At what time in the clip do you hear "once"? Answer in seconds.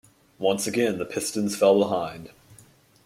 0.39-0.65